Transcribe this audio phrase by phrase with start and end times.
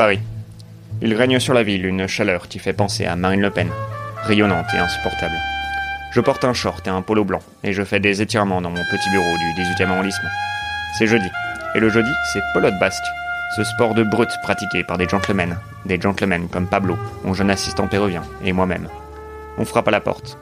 [0.00, 0.20] Paris.
[1.02, 3.68] Il règne sur la ville une chaleur qui fait penser à Marine Le Pen,
[4.22, 5.34] rayonnante et insupportable.
[6.14, 8.82] Je porte un short et un polo blanc, et je fais des étirements dans mon
[8.90, 10.30] petit bureau du 18e arrondissement.
[10.96, 11.28] C'est jeudi,
[11.74, 13.04] et le jeudi, c'est pelote basque,
[13.56, 17.86] ce sport de brut pratiqué par des gentlemen, des gentlemen comme Pablo, mon jeune assistant
[17.86, 18.88] péruvien, et moi-même.
[19.58, 20.38] On frappe à la porte.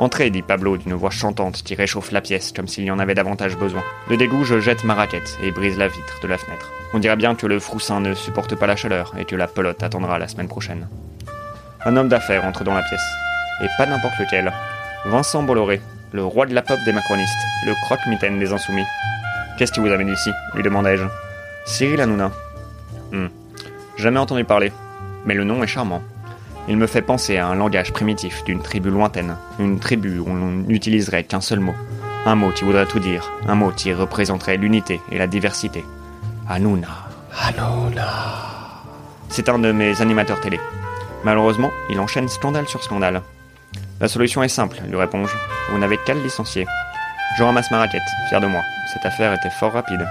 [0.00, 3.14] Entrez, dit Pablo d'une voix chantante qui réchauffe la pièce comme s'il y en avait
[3.14, 3.82] davantage besoin.
[4.08, 6.70] De dégoût, je jette ma raquette et brise la vitre de la fenêtre.
[6.94, 9.82] On dirait bien que le froussin ne supporte pas la chaleur et que la pelote
[9.82, 10.88] attendra la semaine prochaine.
[11.84, 13.04] Un homme d'affaires entre dans la pièce.
[13.62, 14.50] Et pas n'importe lequel.
[15.04, 15.82] Vincent Bolloré,
[16.12, 17.34] le roi de la pop des macronistes,
[17.66, 18.86] le croque-mitaine des insoumis.
[19.58, 21.04] Qu'est-ce qui vous amène ici lui demandai-je.
[21.66, 22.32] Cyril Hanouna.
[23.12, 23.28] Hmm.
[23.98, 24.72] Jamais entendu parler.
[25.26, 26.00] Mais le nom est charmant.
[26.70, 30.52] Il me fait penser à un langage primitif d'une tribu lointaine, une tribu où l'on
[30.52, 31.74] n'utiliserait qu'un seul mot.
[32.26, 35.84] Un mot qui voudrait tout dire, un mot qui représenterait l'unité et la diversité.
[36.48, 36.86] Hanouna.
[37.36, 38.06] Hanouna.
[39.30, 40.60] C'est un de mes animateurs télé.
[41.24, 43.20] Malheureusement, il enchaîne scandale sur scandale.
[44.00, 45.34] La solution est simple, lui réponds-je.
[45.72, 46.68] Vous n'avez qu'à le licencier.
[47.36, 48.62] Je ramasse ma raquette, fier de moi.
[48.92, 50.06] Cette affaire était fort rapide.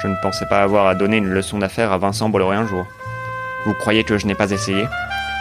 [0.00, 2.86] Je ne pensais pas avoir à donner une leçon d'affaires à Vincent Bolloré un jour.
[3.66, 4.86] Vous croyez que je n'ai pas essayé?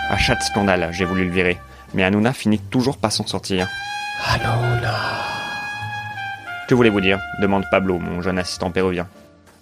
[0.10, 1.58] À chaque scandale, j'ai voulu le virer.
[1.94, 3.68] Mais Hanouna finit toujours par s'en sortir.
[4.28, 4.96] Hanouna.
[6.68, 7.20] Que voulez-vous dire?
[7.42, 9.08] Demande Pablo, mon jeune assistant péruvien.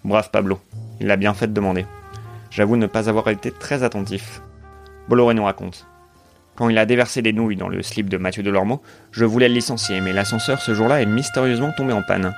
[0.03, 0.59] Brave Pablo,
[0.99, 1.85] il a bien fait de demander.
[2.49, 4.41] J'avoue ne pas avoir été très attentif.
[5.07, 5.87] Bolloré nous raconte.
[6.55, 8.81] Quand il a déversé des nouilles dans le slip de Mathieu Delormeau,
[9.11, 12.33] je voulais le licencier, mais l'ascenseur ce jour-là est mystérieusement tombé en panne.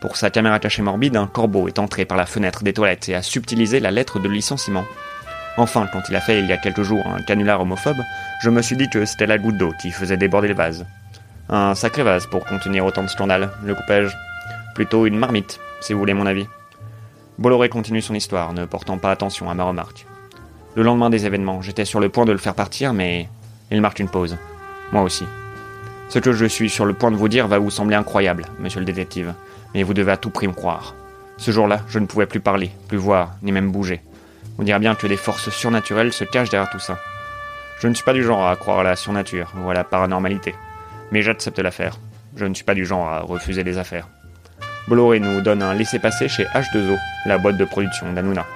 [0.00, 3.14] Pour sa caméra cachée morbide, un corbeau est entré par la fenêtre des toilettes et
[3.14, 4.84] a subtilisé la lettre de licenciement.
[5.60, 8.00] Enfin, quand il a fait il y a quelques jours un canular homophobe,
[8.40, 10.86] je me suis dit que c'était la goutte d'eau qui faisait déborder le vase.
[11.48, 14.16] Un sacré vase pour contenir autant de scandales, le coupage.
[14.76, 16.46] Plutôt une marmite, si vous voulez mon avis.
[17.38, 20.06] Bolloré continue son histoire, ne portant pas attention à ma remarque.
[20.76, 23.28] Le lendemain des événements, j'étais sur le point de le faire partir, mais
[23.72, 24.36] il marque une pause.
[24.92, 25.24] Moi aussi.
[26.08, 28.78] Ce que je suis sur le point de vous dire va vous sembler incroyable, monsieur
[28.78, 29.34] le détective,
[29.74, 30.94] mais vous devez à tout prix me croire.
[31.36, 34.00] Ce jour-là, je ne pouvais plus parler, plus voir, ni même bouger.
[34.58, 36.98] On dirait bien que des forces surnaturelles se cachent derrière tout ça.
[37.80, 40.54] Je ne suis pas du genre à croire à la surnature ou à la paranormalité,
[41.12, 41.96] mais j'accepte l'affaire.
[42.36, 44.08] Je ne suis pas du genre à refuser les affaires.
[44.88, 48.46] Bolloré nous donne un laissez-passer chez H2O, la boîte de production d'Anouna.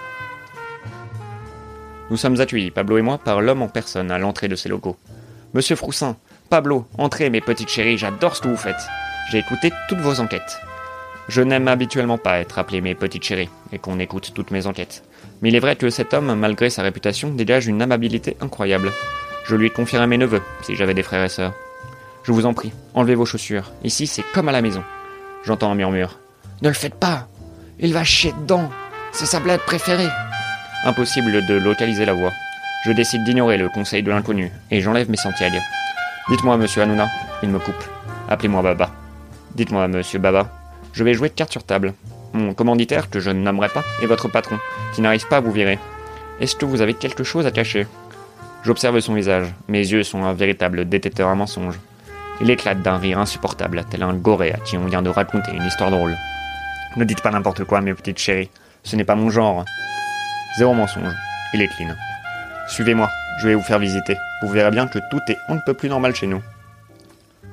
[2.10, 4.96] Nous sommes accueillis, Pablo et moi, par l'homme en personne à l'entrée de ces locaux.
[5.54, 6.16] Monsieur Froussin,
[6.50, 8.88] Pablo, entrez mes petites chéries, j'adore ce que vous faites.
[9.30, 10.58] J'ai écouté toutes vos enquêtes.
[11.28, 15.04] Je n'aime habituellement pas être appelé mes petites chéries et qu'on écoute toutes mes enquêtes.
[15.40, 18.92] Mais il est vrai que cet homme, malgré sa réputation, dégage une amabilité incroyable.
[19.44, 21.52] Je lui confierais mes neveux, si j'avais des frères et sœurs.
[22.22, 23.72] Je vous en prie, enlevez vos chaussures.
[23.82, 24.84] Ici, c'est comme à la maison.
[25.44, 26.18] J'entends un murmure.
[26.62, 27.26] Ne le faites pas
[27.80, 28.70] Il va chier dedans
[29.10, 30.06] C'est sa blague préférée
[30.84, 32.32] Impossible de localiser la voix.
[32.84, 35.60] Je décide d'ignorer le conseil de l'inconnu et j'enlève mes sentiègues.
[36.28, 37.08] Dites-moi, monsieur Hanouna.
[37.42, 37.74] Il me coupe.
[38.28, 38.90] Appelez-moi Baba.
[39.54, 40.48] Dites-moi, monsieur Baba.
[40.92, 41.94] Je vais jouer de cartes sur table.
[42.34, 44.58] Mon commanditaire, que je ne nommerai pas, est votre patron,
[44.94, 45.78] qui n'arrive pas à vous virer.
[46.40, 47.86] Est-ce que vous avez quelque chose à cacher?
[48.64, 49.52] J'observe son visage.
[49.68, 51.78] Mes yeux sont un véritable détecteur à mensonges.
[52.40, 55.64] Il éclate d'un rire insupportable, tel un goré à qui on vient de raconter une
[55.64, 56.16] histoire drôle.
[56.96, 58.50] Ne dites pas n'importe quoi, mes petites chéries.
[58.82, 59.64] Ce n'est pas mon genre.
[60.58, 61.12] Zéro mensonge.
[61.52, 61.94] Il est clean.
[62.68, 63.10] Suivez-moi,
[63.40, 64.16] je vais vous faire visiter.
[64.42, 66.42] Vous verrez bien que tout est on ne peut plus normal chez nous.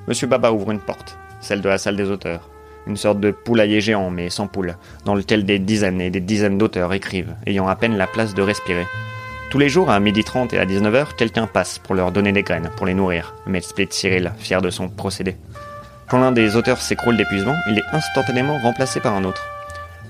[0.08, 2.50] Monsieur Baba ouvre une porte, celle de la salle des auteurs
[2.88, 6.58] une sorte de poulailler géant mais sans poule, dans lequel des dizaines et des dizaines
[6.58, 8.86] d'auteurs écrivent, ayant à peine la place de respirer.
[9.50, 12.70] Tous les jours, à 12h30 et à 19h, quelqu'un passe pour leur donner des graines,
[12.78, 15.38] pour les nourrir, m'explique Cyril, fier de son procédé.
[16.08, 19.44] Quand l'un des auteurs s'écroule d'épuisement, il est instantanément remplacé par un autre.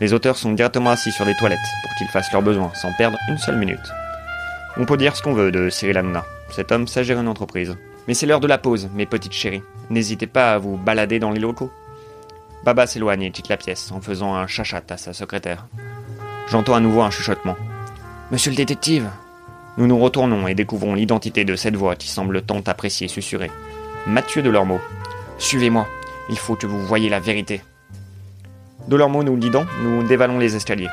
[0.01, 3.18] Les auteurs sont directement assis sur des toilettes pour qu'ils fassent leurs besoins sans perdre
[3.30, 3.80] une seule minute.
[4.78, 6.25] On peut dire ce qu'on veut de Cyril Hanouna.
[6.51, 7.75] Cet homme sait gérer une entreprise.
[8.07, 9.62] Mais c'est l'heure de la pause, mes petites chéries.
[9.90, 11.72] N'hésitez pas à vous balader dans les locaux.
[12.64, 15.68] Baba s'éloigne et quitte la pièce en faisant un chachat à sa secrétaire.
[16.50, 17.56] J'entends à nouveau un chuchotement.
[18.32, 19.10] Monsieur le détective
[19.78, 23.52] Nous nous retournons et découvrons l'identité de cette voix qui semble tant apprécier susurrer.
[24.08, 24.80] Mathieu Delormeau.
[25.38, 25.88] Suivez-moi,
[26.30, 27.62] il faut que vous voyiez la vérité.
[28.88, 30.90] Delormeau nous guidant, nous dévalons les escaliers.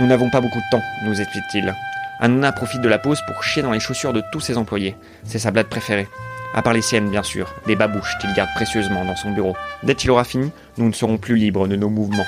[0.00, 1.74] Nous n'avons pas beaucoup de temps, nous explique-t-il.
[2.20, 4.96] Hanouna profite de la pause pour chier dans les chaussures de tous ses employés.
[5.24, 6.08] C'est sa blague préférée.
[6.54, 9.54] À part les siennes, bien sûr, des babouches qu'il garde précieusement dans son bureau.
[9.82, 12.26] Dès qu'il aura fini, nous ne serons plus libres de nos mouvements.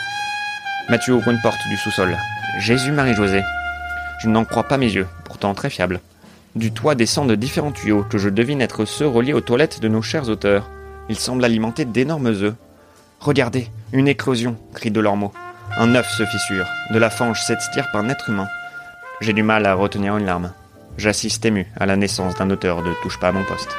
[0.89, 2.17] Mathieu ouvre une porte du sous-sol.
[2.59, 3.43] Jésus-Marie-Josée.
[4.23, 6.01] Je n'en crois pas mes yeux, pourtant très fiable.
[6.57, 10.03] Du toit descendent différents tuyaux que je devine être ceux reliés aux toilettes de nos
[10.03, 10.69] chers auteurs.
[11.09, 12.55] Ils semblent alimenter d'énormes œufs.
[13.21, 15.33] Regardez, une éclosion, crie Delormeau.
[15.79, 18.49] Un œuf se fissure, de la fange s'extire par un être humain.
[19.21, 20.53] J'ai du mal à retenir une larme.
[20.99, 23.71] J'assiste ému à la naissance d'un auteur de Touche pas à mon poste.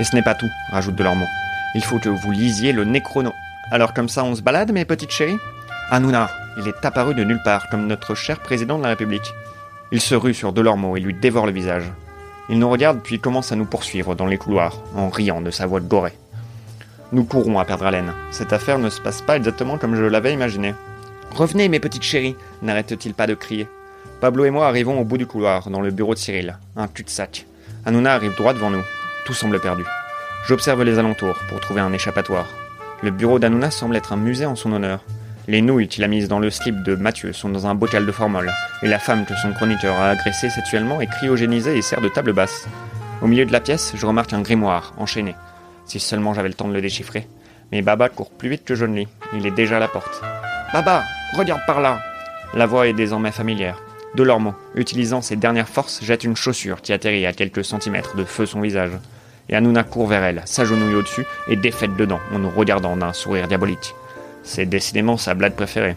[0.00, 1.26] Et ce n'est pas tout, rajoute Delormeau.
[1.74, 3.32] Il faut que vous lisiez le Necrono.
[3.70, 5.38] Alors comme ça on se balade, mes petites chéries?
[5.90, 9.32] Hanouna, il est apparu de nulle part, comme notre cher président de la République.
[9.92, 11.84] Il se rue sur Delormeau et lui dévore le visage.
[12.48, 15.66] Il nous regarde puis commence à nous poursuivre dans les couloirs, en riant de sa
[15.66, 16.18] voix de gorée.
[17.12, 18.12] Nous courons à perdre haleine.
[18.32, 20.74] Cette affaire ne se passe pas exactement comme je l'avais imaginé.
[21.30, 23.68] Revenez, mes petites chéries n'arrête-t-il pas de crier.
[24.20, 26.58] Pablo et moi arrivons au bout du couloir, dans le bureau de Cyril.
[26.76, 27.46] Un cul-de-sac.
[27.86, 28.84] Hanouna arrive droit devant nous.
[29.24, 29.84] Tout semble perdu.
[30.46, 32.46] J'observe les alentours pour trouver un échappatoire.
[33.02, 35.02] Le bureau d'Hanouna semble être un musée en son honneur.
[35.48, 38.12] Les nouilles qu'il a mises dans le slip de Mathieu sont dans un bocal de
[38.12, 42.08] formol, et la femme que son chroniqueur a agressée sexuellement est cryogénisée et sert de
[42.08, 42.66] table basse.
[43.22, 45.34] Au milieu de la pièce, je remarque un grimoire, enchaîné.
[45.86, 47.26] Si seulement j'avais le temps de le déchiffrer.
[47.72, 49.08] Mais Baba court plus vite que je ne lis.
[49.32, 50.22] Il est déjà à la porte.
[50.74, 51.02] Baba,
[51.34, 52.00] regarde par là
[52.52, 53.80] La voix est désormais familière.
[54.14, 58.46] Delormeau, utilisant ses dernières forces, jette une chaussure qui atterrit à quelques centimètres de feu
[58.46, 58.92] son visage.
[59.48, 63.48] Et Hanouna court vers elle, s'agenouille au-dessus et défaite dedans, en nous regardant d'un sourire
[63.48, 63.94] diabolique.
[64.42, 65.96] C'est décidément sa blague préférée.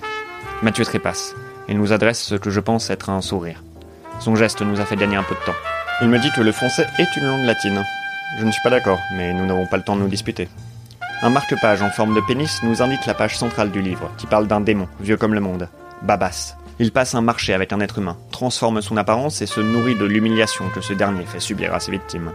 [0.61, 1.35] Mathieu trépasse.
[1.69, 3.63] Il nous adresse ce que je pense être un sourire.
[4.19, 5.57] Son geste nous a fait gagner un peu de temps.
[6.01, 7.83] Il me dit que le français est une langue latine.
[8.39, 10.47] Je ne suis pas d'accord, mais nous n'avons pas le temps de nous disputer.
[11.21, 14.47] Un marque-page en forme de pénis nous indique la page centrale du livre, qui parle
[14.47, 15.67] d'un démon, vieux comme le monde.
[16.03, 16.55] Babas.
[16.79, 20.05] Il passe un marché avec un être humain, transforme son apparence et se nourrit de
[20.05, 22.31] l'humiliation que ce dernier fait subir à ses victimes.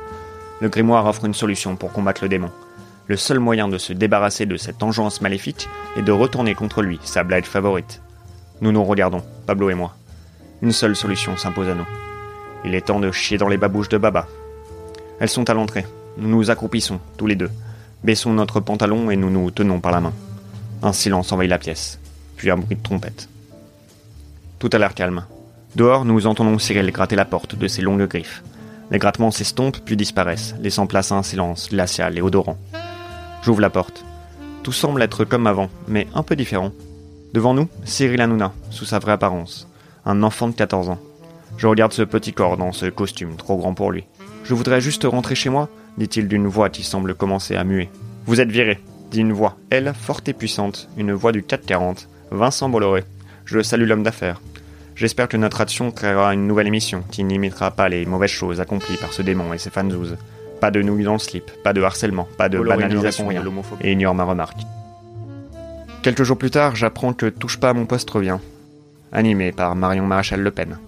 [0.62, 2.52] Le grimoire offre une solution pour combattre le démon.
[3.08, 7.00] Le seul moyen de se débarrasser de cette engeance maléfique est de retourner contre lui
[7.02, 8.00] sa blague favorite.
[8.60, 9.96] Nous nous regardons, Pablo et moi.
[10.62, 11.88] Une seule solution s'impose à nous.
[12.64, 14.28] Il est temps de chier dans les babouches de Baba.
[15.18, 15.84] Elles sont à l'entrée.
[16.16, 17.50] Nous nous accroupissons, tous les deux.
[18.04, 20.12] Baissons notre pantalon et nous nous tenons par la main.
[20.80, 21.98] Un silence envahit la pièce,
[22.36, 23.28] puis un bruit de trompette.
[24.60, 25.24] Tout a l'air calme.
[25.74, 28.44] Dehors, nous entendons Cyril gratter la porte de ses longues griffes.
[28.92, 32.58] Les grattements s'estompent puis disparaissent, laissant place à un silence glacial et odorant.
[33.42, 34.04] J'ouvre la porte.
[34.62, 36.72] Tout semble être comme avant, mais un peu différent.
[37.32, 39.66] Devant nous, Cyril Hanouna, sous sa vraie apparence.
[40.04, 40.98] Un enfant de 14 ans.
[41.56, 44.04] Je regarde ce petit corps dans ce costume trop grand pour lui.
[44.44, 47.88] Je voudrais juste rentrer chez moi, dit-il d'une voix qui semble commencer à muer.
[48.26, 48.78] Vous êtes viré,
[49.10, 53.04] dit une voix, elle, forte et puissante, une voix du 440, Vincent Bolloré.
[53.46, 54.42] Je salue l'homme d'affaires.
[54.94, 58.96] J'espère que notre action créera une nouvelle émission qui n'imitera pas les mauvaises choses accomplies
[58.96, 60.16] par ce démon et ses fanzouzes.
[60.60, 63.44] Pas de nouilles dans le slip, pas de harcèlement, pas de banalisation rien,
[63.80, 64.60] et ignore ma remarque.
[66.02, 68.38] Quelques jours plus tard, j'apprends que Touche pas à mon poste revient,
[69.12, 70.78] animé par Marion Maréchal Le Pen.